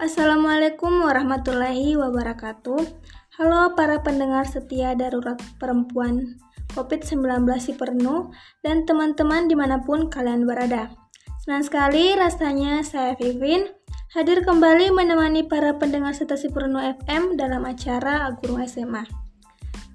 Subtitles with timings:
[0.00, 2.80] Assalamualaikum warahmatullahi wabarakatuh.
[3.36, 6.40] Halo para pendengar setia darurat perempuan
[6.72, 8.32] COVID-19 si Pernu
[8.64, 10.88] dan teman-teman di mana pun kalian berada.
[11.44, 13.68] Senang sekali rasanya saya Vivin
[14.16, 19.04] hadir kembali menemani para pendengar setia si Pernu FM dalam acara Guru SMA.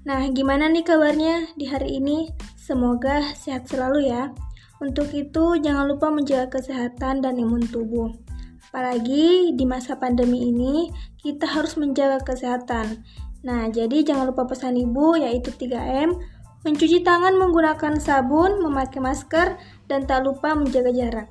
[0.06, 2.30] Nah, gimana nih kabarnya di hari ini?
[2.54, 4.30] Semoga sehat selalu ya.
[4.78, 8.25] Untuk itu, jangan lupa menjaga kesehatan dan imun tubuh.
[8.70, 13.04] Apalagi di masa pandemi ini, kita harus menjaga kesehatan.
[13.46, 16.18] Nah, jadi jangan lupa pesan ibu yaitu 3M,
[16.66, 21.30] mencuci tangan menggunakan sabun, memakai masker, dan tak lupa menjaga jarak.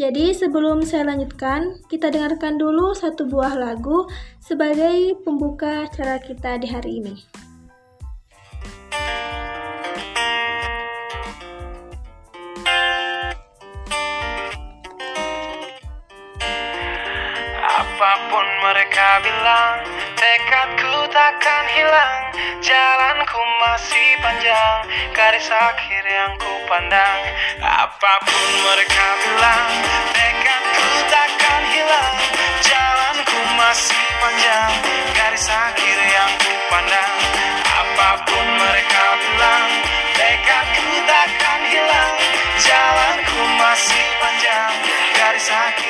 [0.00, 4.08] Jadi sebelum saya lanjutkan, kita dengarkan dulu satu buah lagu
[4.40, 7.16] sebagai pembuka acara kita di hari ini.
[18.70, 19.82] Mereka bilang
[20.14, 22.22] Tekadku takkan hilang.
[22.62, 24.86] Jalanku masih panjang.
[25.10, 27.18] Garis akhir yang ku pandang.
[27.58, 29.66] Apa pun mereka bilang
[30.14, 32.14] Tekadku takkan hilang.
[32.62, 34.70] Jalanku masih panjang.
[35.18, 37.14] Garis akhir yang ku pandang.
[37.66, 39.66] Apa pun mereka bilang
[40.14, 42.14] Tekadku takkan hilang.
[42.62, 44.72] Jalanku masih panjang.
[45.18, 45.89] Garis akhir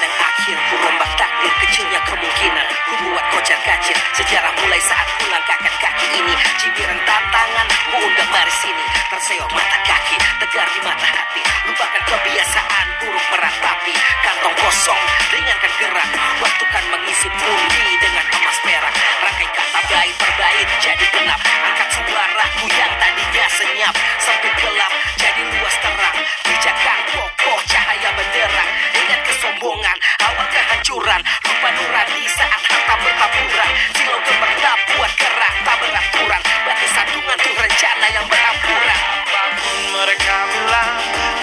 [0.00, 5.24] awal pandang akhir Ku takdir kecilnya kemungkinan Ku buat kocar kacir Sejarah mulai saat ku
[5.32, 6.34] langkahkan kaki ini.
[6.60, 11.40] Cibiran tantangan Ku undang mari sini Terseok mata kaki Tegar di mata hati.
[11.64, 15.00] Lupakan kebiasaan buruk meratapi Kantong kosong
[15.32, 16.08] Ringankan gerak.
[16.44, 18.94] Waktu kan mengisi pundi Dengan emas perak.
[19.24, 23.94] Rangkai kata bait per bait Jadi genap Angkat suaraku yang tadinya senyap.
[24.20, 26.16] Sempit gelap Jadi luas terang.
[26.44, 34.78] Bijakan kokoh Cahaya benderang Ingat kesombongan Awal kehancuran Lupa nurani saat harta bertaburan Silau gemerlap
[34.96, 36.42] buat gerak Tak beraturan.
[36.66, 40.92] Batu sandungan tuh rencana yang berampuran Apa pun mereka bilang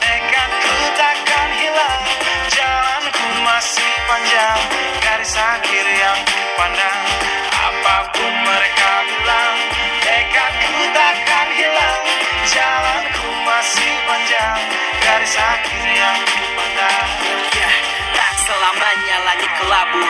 [0.04, 2.02] Tekadku takkan hilang.
[2.52, 4.60] Jalanku masih panjang
[5.00, 7.07] Garis akhir yang ku pandang
[19.88, 20.04] kelabu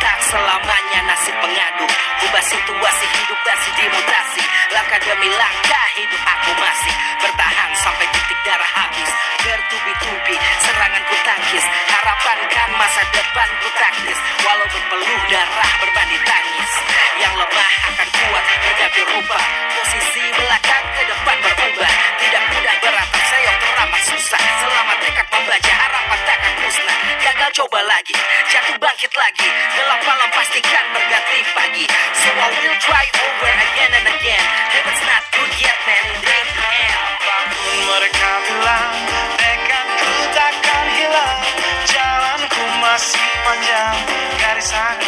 [0.00, 1.90] Tak selamanya nasib pengaduk
[2.28, 4.42] Ubah situasi hidup masih dimutasi
[4.74, 6.94] Langkah demi langkah hidup aku masih.
[7.22, 9.10] Bertahan sampai titik darah habis.
[9.46, 10.34] Bertubi-tubi
[10.66, 11.64] serangan ku tangkis.
[11.94, 16.72] Harapan kan masa depan ku taktis Walau berpeluh darah berbanding tangis.
[17.22, 17.73] Yang lemah
[27.74, 28.14] coba lagi,
[28.54, 29.50] jatuh bangkit lagi.
[29.50, 31.84] Gelap malam pastikan berganti pagi.
[32.22, 34.44] So I will try over again and again.
[34.70, 36.94] Heaven's not good yet man, it ain't the end.
[36.94, 38.94] Apa pun mereka bilang
[39.42, 41.38] Tekadku takkan hilang.
[41.90, 43.96] Jalanku masih panjang
[44.38, 45.03] Garis akhir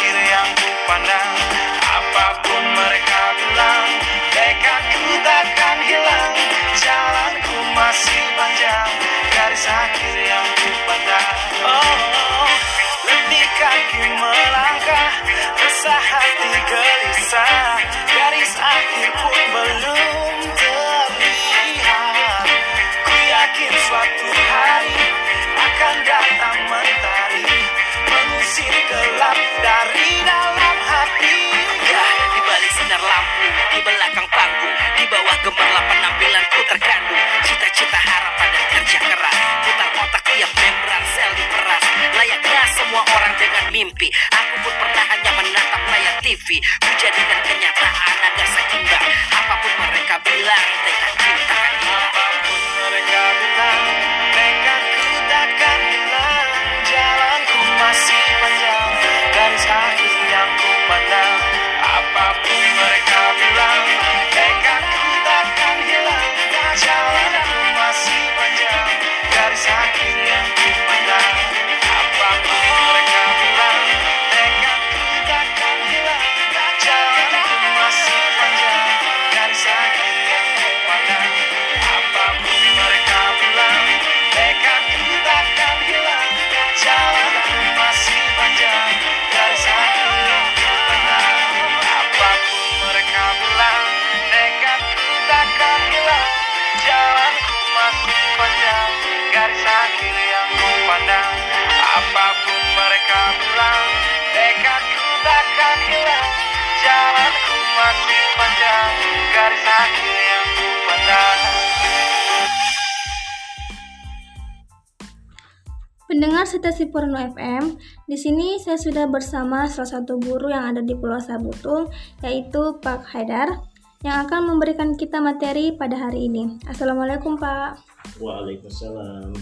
[116.47, 117.75] Pendengar Sitasi Purno FM,
[118.07, 121.91] di sini saya sudah bersama salah satu guru yang ada di Pulau Sabutung,
[122.23, 123.67] yaitu Pak Haidar,
[123.99, 126.55] yang akan memberikan kita materi pada hari ini.
[126.63, 127.83] Assalamualaikum Pak.
[128.23, 129.35] Waalaikumsalam.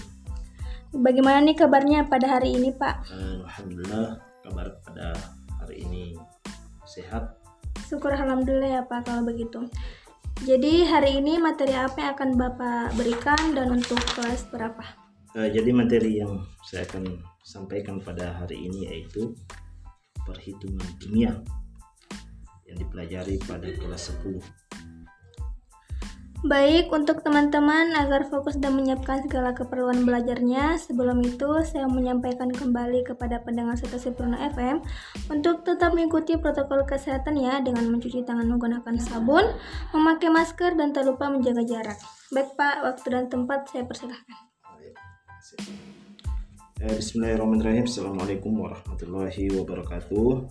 [0.97, 3.05] Bagaimana nih kabarnya pada hari ini Pak?
[3.13, 5.13] Alhamdulillah kabar pada
[5.61, 6.17] hari ini
[6.89, 7.37] sehat.
[7.85, 9.69] Syukur Alhamdulillah ya Pak kalau begitu.
[10.41, 15.04] Jadi hari ini materi apa yang akan Bapak berikan dan untuk kelas berapa?
[15.35, 19.35] Eh, jadi materi yang saya akan sampaikan pada hari ini yaitu
[20.23, 21.35] perhitungan kimia
[22.63, 24.39] yang dipelajari pada kelas 10.
[26.45, 33.01] Baik, untuk teman-teman agar fokus dan menyiapkan segala keperluan belajarnya, sebelum itu saya menyampaikan kembali
[33.01, 34.79] kepada pendengar Sitasi Purna FM
[35.33, 39.57] untuk tetap mengikuti protokol kesehatan ya dengan mencuci tangan menggunakan sabun,
[39.91, 41.97] memakai masker, dan tak lupa menjaga jarak.
[42.29, 44.44] Baik Pak, waktu dan tempat saya persilahkan.
[46.85, 47.89] Eh, Bismillahirrahmanirrahim.
[47.89, 50.45] Assalamualaikum warahmatullahi wabarakatuh.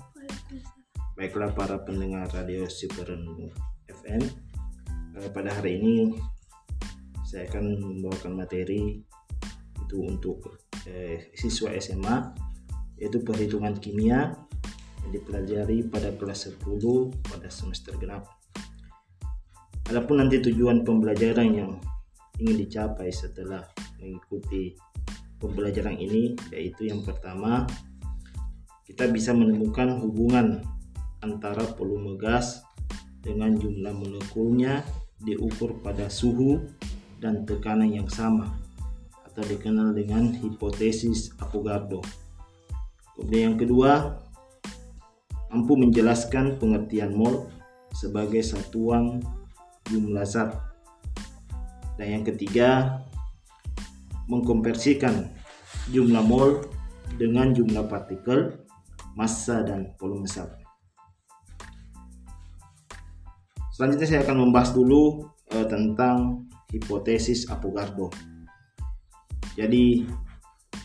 [1.15, 3.55] Baiklah para pendengar radio Supernu
[3.87, 4.23] FM.
[5.15, 5.97] Eh, pada hari ini
[7.23, 8.99] saya akan membawakan materi
[9.79, 10.59] itu untuk
[10.91, 12.35] eh, siswa SMA
[12.99, 14.35] yaitu perhitungan kimia
[15.07, 18.27] yang dipelajari pada kelas 10 pada semester genap.
[19.87, 21.73] Adapun nanti tujuan pembelajaran yang
[22.41, 23.63] ingin dicapai setelah
[24.01, 24.75] mengikuti
[25.45, 27.69] pembelajaran ini yaitu yang pertama
[28.89, 30.65] kita bisa menemukan hubungan
[31.21, 32.65] antara volume gas
[33.21, 34.85] dengan jumlah molekulnya
[35.21, 36.61] diukur pada suhu
[37.21, 38.53] dan tekanan yang sama
[39.25, 42.05] atau dikenal dengan hipotesis Avogadro.
[43.17, 44.21] Kemudian yang kedua,
[45.49, 47.49] mampu menjelaskan pengertian mol
[47.97, 49.25] sebagai satuan
[49.89, 50.55] jumlah zat.
[51.97, 53.01] Dan yang ketiga,
[54.29, 55.33] mengkonversikan
[55.93, 56.65] jumlah mol
[57.21, 58.65] dengan jumlah partikel,
[59.15, 60.51] massa dan volume zat.
[63.75, 68.11] Selanjutnya saya akan membahas dulu eh, tentang hipotesis Avogadro.
[69.59, 70.07] Jadi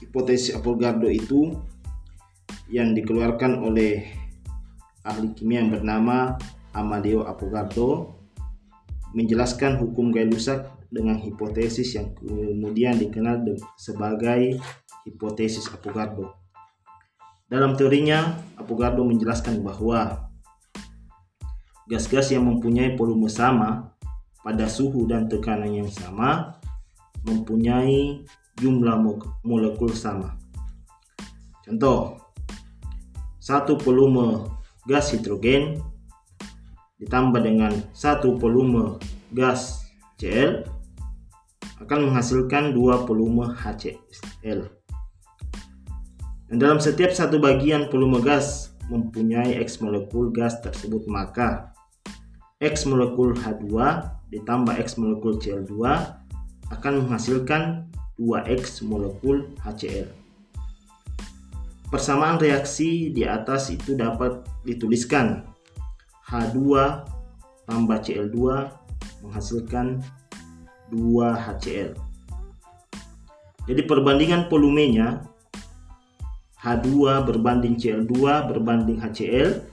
[0.01, 1.53] hipotesis Avogadro itu
[2.69, 4.05] yang dikeluarkan oleh
[5.05, 6.37] ahli kimia yang bernama
[6.73, 8.21] Amadeo Avogadro
[9.17, 13.45] menjelaskan hukum Gay-Lussac dengan hipotesis yang kemudian dikenal
[13.77, 14.57] sebagai
[15.05, 16.33] hipotesis Avogadro.
[17.49, 20.29] Dalam teorinya, Avogadro menjelaskan bahwa
[21.89, 23.93] gas-gas yang mempunyai volume sama
[24.45, 26.57] pada suhu dan tekanan yang sama
[27.25, 28.25] mempunyai
[28.57, 28.97] jumlah
[29.45, 30.37] molekul sama.
[31.65, 32.17] Contoh,
[33.37, 34.45] satu volume
[34.85, 35.81] gas hidrogen
[37.01, 38.99] ditambah dengan satu volume
[39.33, 39.85] gas
[40.19, 40.78] Cl
[41.79, 44.67] akan menghasilkan dua volume HCl.
[46.49, 51.71] Dan dalam setiap satu bagian volume gas mempunyai X molekul gas tersebut maka
[52.59, 53.69] X molekul H2
[54.33, 55.73] ditambah X molekul Cl2
[56.73, 57.87] akan menghasilkan
[58.19, 60.09] 2X molekul HCl.
[61.89, 65.47] Persamaan reaksi di atas itu dapat dituliskan
[66.27, 66.57] H2
[67.65, 68.37] tambah Cl2
[69.25, 70.03] menghasilkan
[70.91, 71.91] 2 HCl.
[73.69, 75.29] Jadi perbandingan volumenya
[76.59, 78.13] H2 berbanding Cl2
[78.51, 79.63] berbanding HCl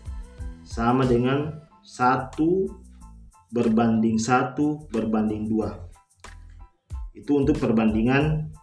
[0.63, 2.39] sama dengan 1
[3.51, 4.55] berbanding 1
[4.95, 8.55] berbanding 2 itu untuk perbandingan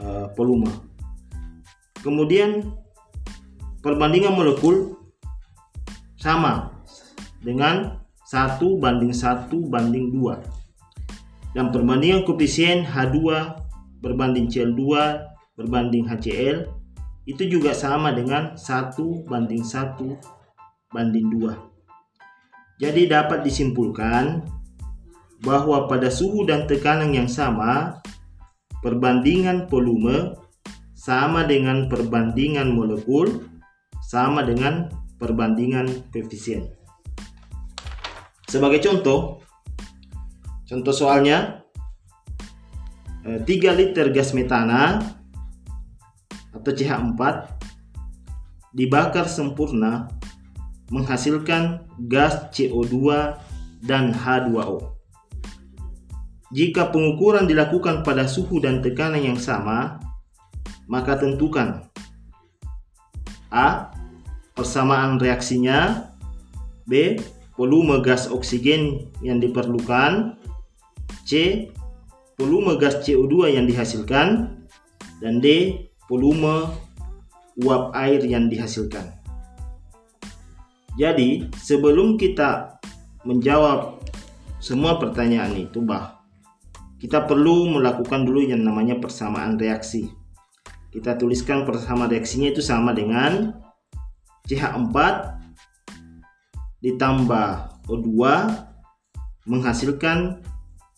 [0.00, 0.68] uh, volume
[2.00, 2.72] kemudian
[3.84, 4.96] perbandingan molekul
[6.16, 6.72] sama
[7.44, 10.55] dengan 1 banding 1 banding 2
[11.56, 13.16] dan perbandingan koefisien H2
[14.04, 14.84] berbanding Cl2
[15.56, 16.68] berbanding HCl
[17.24, 18.92] itu juga sama dengan 1
[19.24, 21.76] banding 1 banding 2
[22.76, 24.44] jadi dapat disimpulkan
[25.40, 28.00] bahwa pada suhu dan tekanan yang sama,
[28.84, 30.36] perbandingan volume
[30.92, 33.48] sama dengan perbandingan molekul
[34.04, 36.68] sama dengan perbandingan koefisien.
[38.44, 39.40] Sebagai contoh,
[40.66, 41.66] contoh soalnya
[43.26, 45.02] 3 eh, liter gas metana
[46.54, 47.20] atau CH4
[48.76, 50.06] dibakar sempurna
[50.94, 52.94] menghasilkan gas CO2
[53.82, 54.94] dan H2O.
[56.54, 59.98] Jika pengukuran dilakukan pada suhu dan tekanan yang sama,
[60.86, 61.82] maka tentukan
[63.50, 63.90] A.
[64.56, 66.08] Persamaan reaksinya
[66.88, 67.20] B.
[67.60, 70.38] volume gas oksigen yang diperlukan,
[71.26, 71.66] C.
[72.38, 74.54] volume gas CO2 yang dihasilkan,
[75.18, 75.74] dan D.
[76.06, 76.70] volume
[77.58, 79.10] uap air yang dihasilkan.
[80.96, 82.80] Jadi, sebelum kita
[83.26, 84.00] menjawab
[84.62, 86.22] semua pertanyaan itu, bah,
[86.96, 90.08] kita perlu melakukan dulu yang namanya persamaan reaksi.
[90.88, 93.52] Kita tuliskan persamaan reaksinya itu sama dengan
[94.48, 94.96] CH4
[96.80, 97.48] ditambah
[97.90, 98.08] O2
[99.44, 100.40] menghasilkan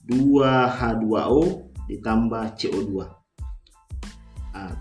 [0.08, 2.92] 2H2O ditambah CO2.
[4.56, 4.74] Nah,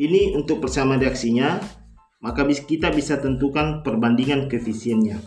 [0.00, 1.60] ini untuk persamaan reaksinya,
[2.24, 5.20] maka kita bisa tentukan perbandingan koefisiennya.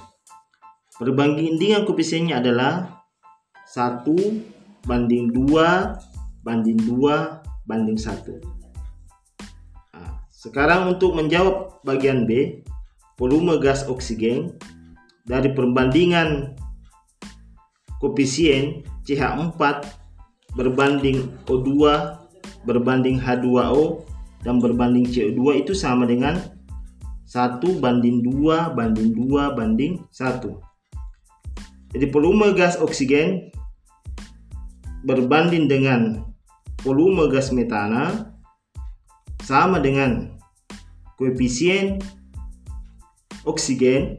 [0.99, 3.05] Perbandingan koefisiennya adalah
[3.71, 4.03] 1
[4.83, 8.41] banding 2 banding 2 banding 1.
[9.95, 12.65] Nah, sekarang untuk menjawab bagian B,
[13.15, 14.59] volume gas oksigen
[15.23, 16.58] dari perbandingan
[17.99, 19.83] koefisien CH4
[20.55, 21.69] berbanding O2
[22.63, 24.03] berbanding H2O
[24.43, 26.39] dan berbanding CO2 itu sama dengan
[27.29, 33.51] 1 banding 2 banding 2 banding 1 jadi volume gas oksigen
[35.03, 36.23] berbanding dengan
[36.81, 38.33] volume gas metana
[39.43, 40.39] sama dengan
[41.19, 41.99] koefisien
[43.43, 44.18] oksigen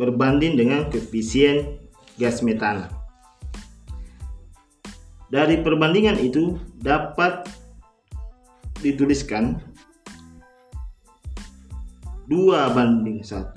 [0.00, 1.76] berbanding dengan koefisien
[2.16, 2.88] gas metana.
[5.28, 7.44] Dari perbandingan itu dapat
[8.80, 9.60] dituliskan
[12.32, 12.32] 2
[12.72, 13.52] banding 1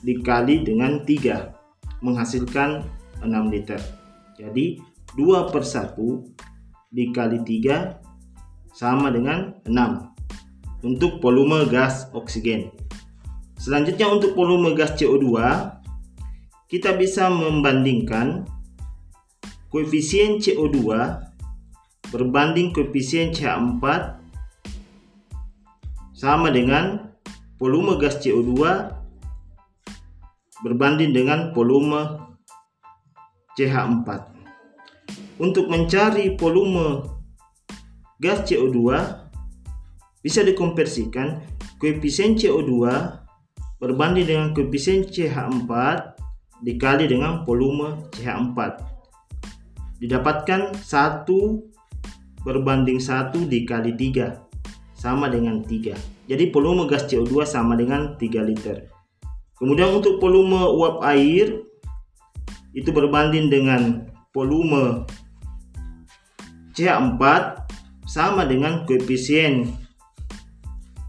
[0.00, 2.88] dikali dengan 3 menghasilkan
[3.20, 3.82] 6 liter.
[4.40, 4.80] Jadi
[5.20, 5.92] 2 per 1
[6.88, 12.87] dikali 3 sama dengan 6 untuk volume gas oksigen.
[13.68, 15.28] Selanjutnya untuk volume gas CO2
[16.72, 18.48] kita bisa membandingkan
[19.68, 20.88] koefisien CO2
[22.08, 23.84] berbanding koefisien CH4
[26.16, 27.12] sama dengan
[27.60, 28.56] volume gas CO2
[30.64, 32.24] berbanding dengan volume
[33.52, 34.08] CH4.
[35.44, 37.04] Untuk mencari volume
[38.16, 38.80] gas CO2
[40.24, 41.44] bisa dikonversikan
[41.76, 42.72] koefisien CO2
[43.78, 45.70] berbanding dengan koefisien CH4
[46.62, 48.58] dikali dengan volume CH4
[50.02, 58.12] didapatkan 1 berbanding 1 dikali 3 sama dengan 3 jadi volume gas CO2 sama dengan
[58.20, 58.92] 3 liter.
[59.56, 61.64] Kemudian untuk volume uap air
[62.76, 64.06] itu berbanding dengan
[64.36, 65.08] volume
[66.76, 67.22] CH4
[68.04, 69.72] sama dengan koefisien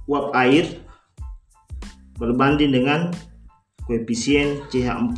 [0.07, 0.65] uap air
[2.19, 3.09] berbanding dengan
[3.87, 5.17] koefisien CH4.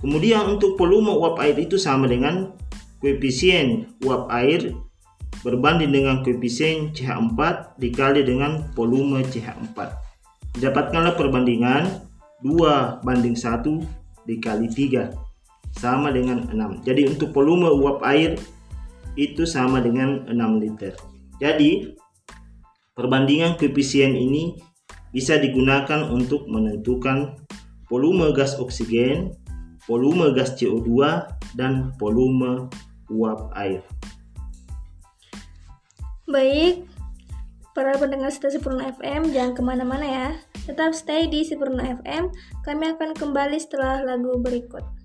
[0.00, 2.54] Kemudian untuk volume uap air itu sama dengan
[3.02, 4.72] koefisien uap air
[5.44, 7.38] berbanding dengan koefisien CH4
[7.76, 9.76] dikali dengan volume CH4.
[10.56, 12.06] Dapatkanlah perbandingan
[12.40, 15.12] 2 banding 1 dikali 3
[15.76, 16.86] sama dengan 6.
[16.88, 18.40] Jadi untuk volume uap air
[19.16, 20.96] itu sama dengan 6 liter.
[21.36, 21.92] Jadi
[22.96, 24.56] perbandingan koefisien ini
[25.16, 27.40] bisa digunakan untuk menentukan
[27.88, 29.32] volume gas oksigen,
[29.88, 30.92] volume gas CO2,
[31.56, 32.68] dan volume
[33.08, 33.80] uap air.
[36.28, 36.84] Baik,
[37.72, 40.28] para pendengar setia Sempurna FM, jangan ke mana-mana ya.
[40.68, 42.28] Tetap stay di Sempurna FM,
[42.60, 44.95] kami akan kembali setelah lagu berikut.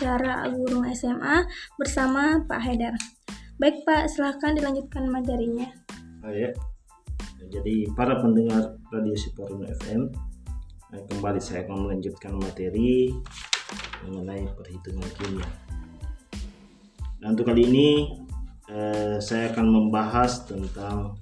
[0.00, 1.44] Acara Guru SMA
[1.76, 2.96] bersama Pak Haidar.
[3.60, 5.68] Baik Pak, silahkan dilanjutkan materinya.
[6.24, 6.56] Ah, ya.
[7.52, 10.08] Jadi para pendengar Radio Siporino FM,
[10.88, 13.12] nah, kembali saya akan melanjutkan materi
[14.08, 15.44] mengenai perhitungan kimia.
[17.20, 17.88] Nah untuk kali ini
[18.72, 21.20] eh, saya akan membahas tentang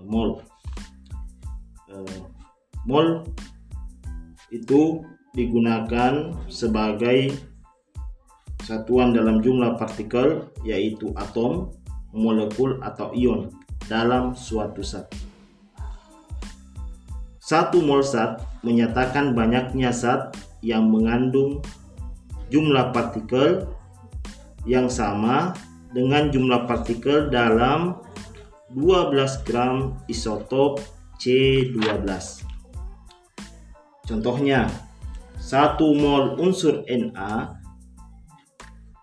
[0.00, 0.40] eh, mol.
[1.92, 2.20] Eh,
[2.88, 3.20] mol
[4.48, 5.04] itu
[5.36, 7.51] digunakan sebagai
[8.62, 11.74] satuan dalam jumlah partikel yaitu atom,
[12.14, 13.50] molekul atau ion
[13.90, 15.10] dalam suatu zat.
[17.42, 21.58] Satu mol zat menyatakan banyaknya zat yang mengandung
[22.54, 23.66] jumlah partikel
[24.62, 25.52] yang sama
[25.90, 27.98] dengan jumlah partikel dalam
[28.72, 30.80] 12 gram isotop
[31.18, 32.08] C12.
[34.06, 34.70] Contohnya,
[35.36, 37.61] satu mol unsur Na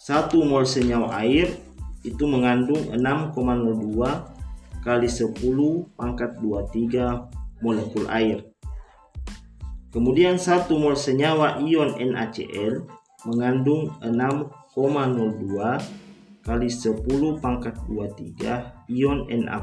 [0.03, 1.63] Satu mol senyawa air
[2.03, 5.31] itu mengandung 6,02 kali 10
[5.95, 8.43] pangkat 23 molekul air.
[9.95, 12.83] Kemudian satu mol senyawa ion NaCl
[13.31, 16.03] mengandung 6,02
[16.43, 17.07] kali 10
[17.39, 19.63] pangkat 23 ion Na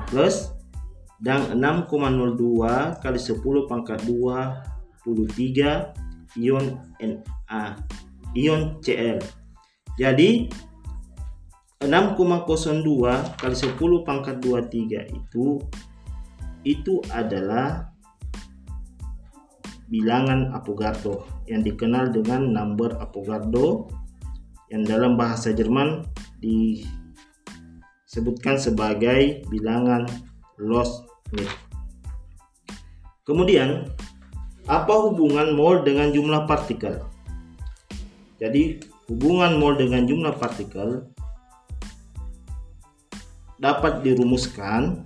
[1.19, 3.35] dan 6,02 kali 10
[3.67, 6.65] pangkat 23 ion
[7.03, 7.75] Na
[8.35, 9.19] ion Cl.
[9.99, 10.47] Jadi
[11.79, 15.63] 6,02 kali 10 pangkat 23 itu
[16.67, 17.87] itu adalah
[19.89, 23.89] bilangan Avogadro yang dikenal dengan number Avogadro
[24.69, 26.05] yang dalam bahasa Jerman
[26.39, 30.03] disebutkan sebagai bilangan
[30.59, 31.47] Loss-Schmidt.
[33.23, 33.87] Kemudian,
[34.65, 37.05] apa hubungan mol dengan jumlah partikel?
[38.41, 41.05] Jadi, hubungan mol dengan jumlah partikel
[43.59, 45.03] dapat dirumuskan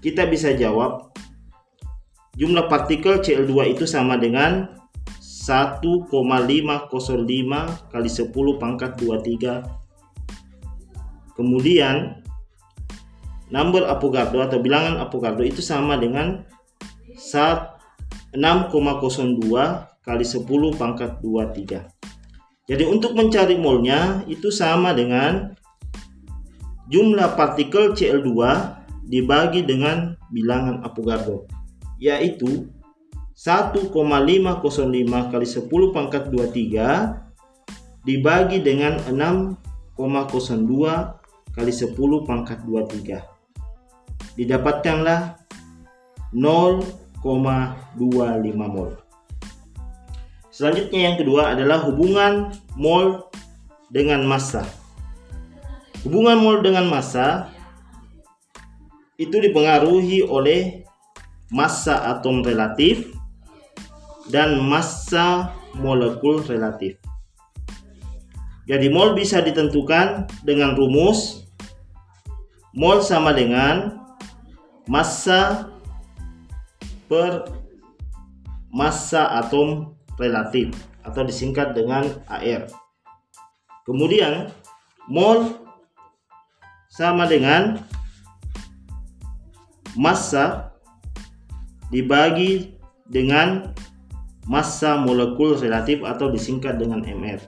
[0.00, 1.12] kita bisa jawab
[2.36, 4.80] jumlah partikel Cl2 itu sama dengan
[5.20, 6.08] 1,505
[7.92, 9.84] kali 10 pangkat 23
[11.34, 12.22] Kemudian
[13.50, 16.46] number Avogadro atau bilangan Avogadro itu sama dengan
[17.18, 20.44] 6,02 kali 10
[20.76, 22.68] pangkat 23.
[22.68, 25.52] Jadi untuk mencari molnya itu sama dengan
[26.88, 28.30] jumlah partikel Cl2
[29.08, 31.44] dibagi dengan bilangan Avogadro
[32.00, 32.68] yaitu
[33.34, 33.90] 1,505
[35.32, 39.96] kali 10 pangkat 23 dibagi dengan 6,02
[41.52, 45.38] kali 10 pangkat 23 didapatkanlah
[46.32, 47.24] 0,25
[48.56, 49.03] mol
[50.54, 53.26] selanjutnya yang kedua adalah hubungan mol
[53.90, 54.62] dengan massa
[56.06, 57.50] hubungan mol dengan massa
[59.18, 60.86] itu dipengaruhi oleh
[61.50, 63.14] massa atom relatif
[64.30, 66.98] dan massa molekul relatif.
[68.64, 71.44] Jadi mol bisa ditentukan dengan rumus
[72.74, 74.02] Mol sama dengan
[74.90, 75.70] massa
[77.06, 77.46] per
[78.74, 80.72] massa atom relatif
[81.04, 82.68] atau disingkat dengan AR.
[83.84, 84.48] Kemudian
[85.10, 85.60] mol
[86.88, 87.82] sama dengan
[89.98, 90.72] massa
[91.92, 92.78] dibagi
[93.10, 93.74] dengan
[94.48, 97.42] massa molekul relatif atau disingkat dengan MR.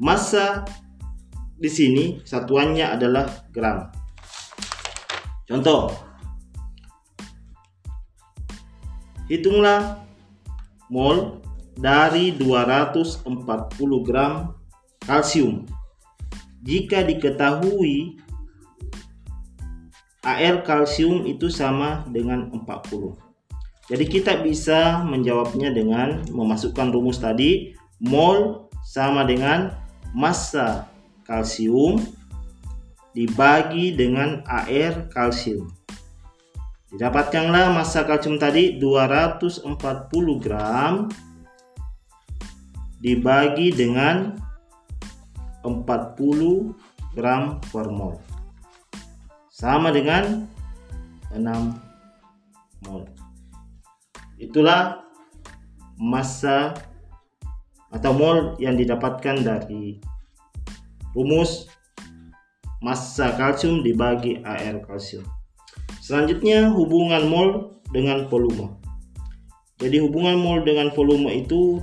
[0.00, 0.64] Massa
[1.60, 3.92] di sini satuannya adalah gram.
[5.46, 6.12] Contoh,
[9.32, 10.02] Hitunglah
[10.92, 11.40] mol
[11.76, 13.26] dari 240
[14.06, 14.52] gram
[15.04, 15.66] kalsium.
[16.62, 18.22] Jika diketahui
[20.22, 23.18] AR kalsium itu sama dengan 40.
[23.90, 29.74] Jadi kita bisa menjawabnya dengan memasukkan rumus tadi mol sama dengan
[30.14, 30.86] massa
[31.26, 31.98] kalsium
[33.10, 35.66] dibagi dengan AR kalsium.
[36.94, 39.66] Didapatkanlah massa kalsium tadi 240
[40.38, 41.10] gram
[43.02, 44.38] dibagi dengan
[45.66, 48.16] 40 gram per mol.
[49.50, 50.46] Sama dengan
[51.34, 53.02] 6 mol.
[54.38, 55.02] Itulah
[55.98, 56.74] massa
[57.92, 60.00] atau mol yang didapatkan dari
[61.12, 61.68] rumus
[62.82, 65.22] massa kalsium dibagi AR kalsium.
[66.02, 67.48] Selanjutnya hubungan mol
[67.94, 68.74] dengan volume.
[69.78, 71.78] Jadi hubungan mol dengan volume itu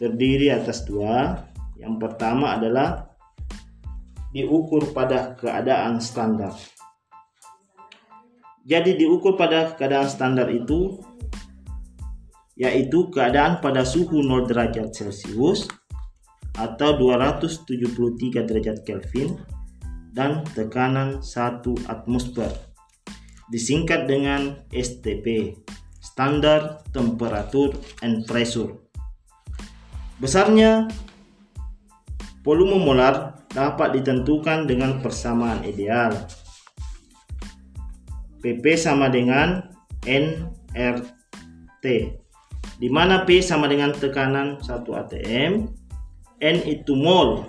[0.00, 1.44] terdiri atas dua.
[1.76, 3.12] Yang pertama adalah
[4.32, 6.56] diukur pada keadaan standar.
[8.64, 11.00] Jadi diukur pada keadaan standar itu
[12.60, 15.64] yaitu keadaan pada suhu 0 derajat Celcius
[16.60, 19.40] atau 273 derajat Kelvin
[20.12, 22.52] dan tekanan 1 atmosfer.
[23.48, 25.56] Disingkat dengan STP,
[26.04, 27.72] Standard Temperature
[28.04, 28.89] and Pressure.
[30.20, 30.84] Besarnya
[32.44, 36.12] volume molar dapat ditentukan dengan persamaan ideal.
[38.44, 39.64] PP sama dengan
[40.04, 41.84] nRT,
[42.80, 45.68] di mana P sama dengan tekanan 1 atm,
[46.40, 47.44] N itu mol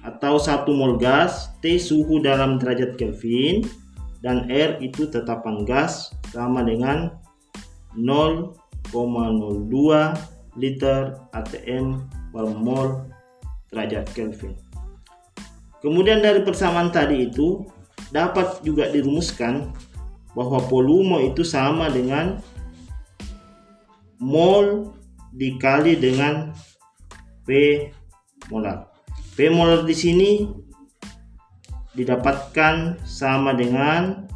[0.00, 3.68] atau 1 mol gas, T suhu dalam derajat Kelvin,
[4.24, 7.12] dan R itu tetapan gas sama dengan
[8.00, 8.96] 0,02
[10.56, 13.06] liter atm per mol
[13.70, 14.56] derajat Kelvin.
[15.84, 17.62] Kemudian dari persamaan tadi itu
[18.10, 19.70] dapat juga dirumuskan
[20.32, 22.40] bahwa volume itu sama dengan
[24.20, 24.92] mol
[25.36, 26.52] dikali dengan
[27.44, 27.50] P
[28.48, 28.88] molar.
[29.36, 30.48] P molar di sini
[31.96, 34.28] didapatkan sama dengan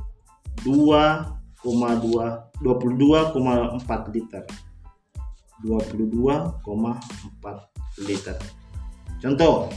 [0.64, 4.44] 2,2 22,4 liter.
[5.64, 6.64] 22,4
[8.06, 8.36] liter.
[9.20, 9.68] Contoh,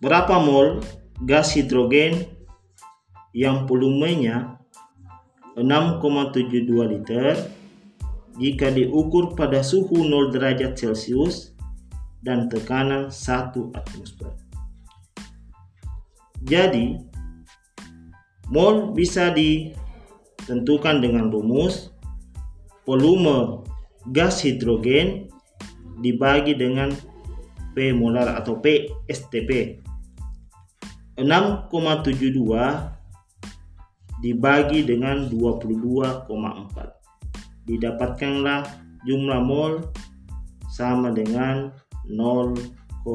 [0.00, 0.80] berapa mol
[1.28, 2.24] gas hidrogen
[3.36, 4.56] yang volumenya
[5.60, 7.36] 6,72 liter
[8.40, 11.52] jika diukur pada suhu 0 derajat Celcius
[12.24, 14.32] dan tekanan 1 atmosfer.
[16.40, 16.96] Jadi,
[18.48, 21.89] mol bisa ditentukan dengan rumus
[22.90, 23.62] volume
[24.10, 25.30] gas hidrogen
[26.02, 26.90] dibagi dengan
[27.70, 29.78] P molar atau P STP
[31.14, 31.70] 6,72
[34.18, 36.26] dibagi dengan 22,4
[37.70, 38.66] didapatkanlah
[39.06, 39.86] jumlah mol
[40.66, 41.70] sama dengan
[42.10, 43.14] 0,3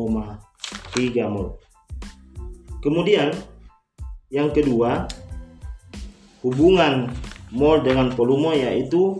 [1.28, 1.60] mol.
[2.80, 3.36] Kemudian
[4.32, 5.04] yang kedua
[6.48, 7.12] hubungan
[7.52, 9.20] mol dengan volume yaitu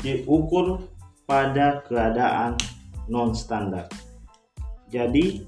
[0.00, 0.84] diukur
[1.28, 2.56] pada keadaan
[3.06, 3.86] non standar.
[4.90, 5.46] Jadi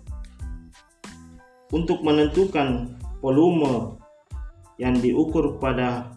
[1.72, 3.96] untuk menentukan volume
[4.76, 6.14] yang diukur pada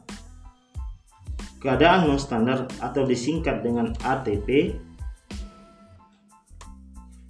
[1.64, 4.78] keadaan non standar atau disingkat dengan ATP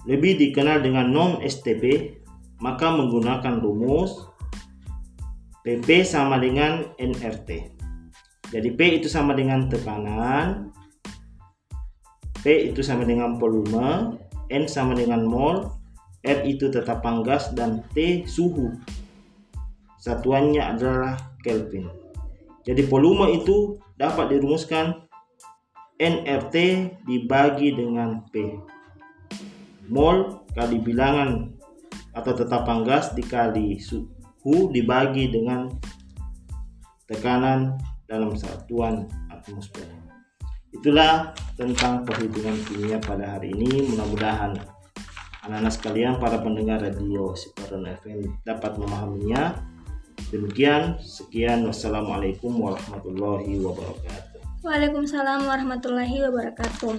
[0.06, 2.18] lebih dikenal dengan non STP
[2.62, 4.32] maka menggunakan rumus
[5.66, 7.50] PP sama dengan nRT.
[8.54, 10.70] Jadi P itu sama dengan tekanan
[12.46, 14.22] P itu sama dengan volume,
[14.54, 15.66] N sama dengan mol,
[16.22, 18.70] R itu tetapan gas, dan T suhu.
[19.98, 21.90] Satuannya adalah Kelvin.
[22.62, 25.10] Jadi volume itu dapat dirumuskan
[25.98, 26.56] nRT
[27.10, 28.54] dibagi dengan P.
[29.90, 31.50] Mol kali bilangan
[32.14, 35.74] atau tetapan gas dikali suhu dibagi dengan
[37.10, 39.95] tekanan dalam satuan atmosfer.
[40.76, 43.88] Itulah tentang perhitungan kimia pada hari ini.
[43.96, 44.60] Mudah-mudahan
[45.48, 49.56] anak-anak sekalian, para pendengar radio Siparan FM dapat memahaminya.
[50.36, 51.64] Demikian, sekian.
[51.64, 54.35] Wassalamualaikum warahmatullahi wabarakatuh.
[54.66, 56.98] Waalaikumsalam warahmatullahi wabarakatuh.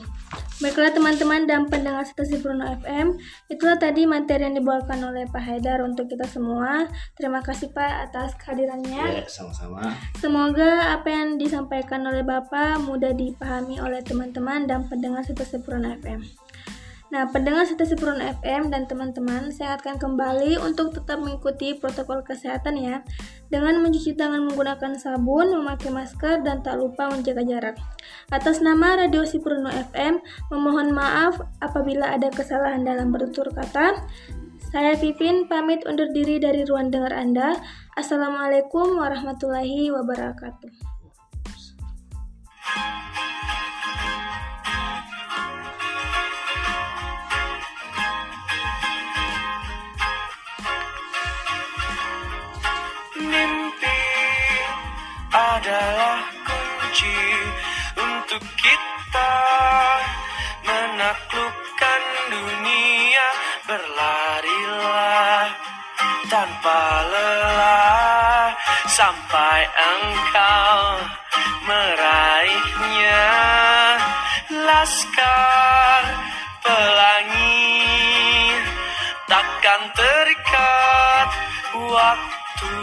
[0.63, 3.19] Baiklah teman-teman dan pendengar stasiun Bruno FM,
[3.51, 6.87] itulah tadi materi yang dibawakan oleh Pak Haidar untuk kita semua.
[7.19, 9.19] Terima kasih Pak atas kehadirannya.
[9.19, 9.83] Ya, sama-sama.
[10.15, 16.46] Semoga apa yang disampaikan oleh Bapak mudah dipahami oleh teman-teman dan pendengar stasiun Bruno FM.
[17.17, 22.77] Nah, pendengar Sita Sempurna FM dan teman-teman, saya akan kembali untuk tetap mengikuti protokol kesehatan
[22.77, 23.01] ya,
[23.49, 27.77] dengan mencuci tangan menggunakan sabun, memakai masker, dan tak lupa menjaga jarak.
[28.29, 30.21] Atas nama Radio Sipurno FM,
[30.53, 33.97] memohon maaf apabila ada kesalahan dalam bertutur kata.
[34.69, 37.57] Saya Pipin pamit undur diri dari ruang dengar Anda.
[37.97, 40.96] Assalamualaikum warahmatullahi wabarakatuh.
[55.67, 57.19] Adalah kunci
[57.99, 59.35] untuk kita
[60.63, 63.29] menaklukkan dunia.
[63.67, 65.43] Berlarilah
[66.31, 68.55] tanpa lelah
[68.95, 70.79] sampai engkau
[71.67, 73.27] meraihnya.
[74.71, 76.03] Laskar
[76.63, 77.75] pelangi
[79.27, 81.29] takkan terikat
[81.75, 82.75] waktu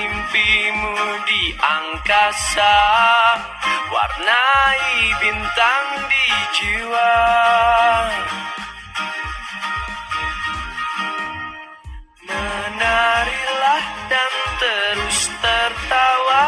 [0.00, 0.96] mimpimu
[1.28, 2.76] di angkasa
[3.90, 7.12] Warnai bintang di jiwa.
[12.24, 16.44] Menarilah dan terus tertawa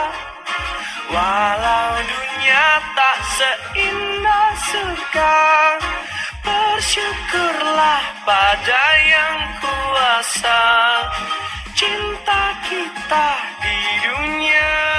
[1.13, 5.37] Walau dunia tak seindah surga.
[6.47, 10.63] Bersyukurlah pada yang kuasa
[11.83, 13.27] Cinta kita
[13.59, 14.92] di dunia